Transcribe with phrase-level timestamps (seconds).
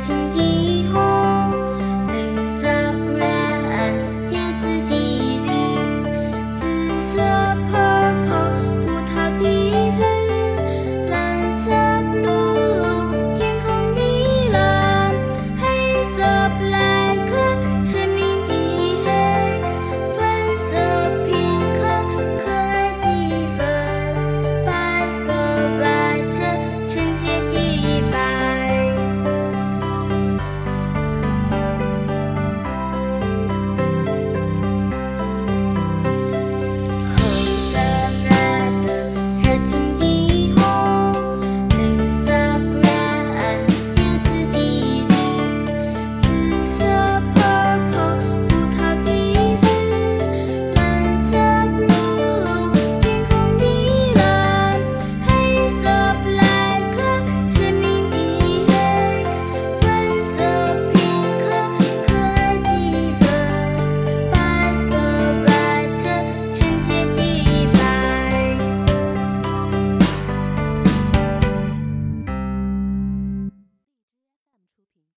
[0.00, 0.57] 心底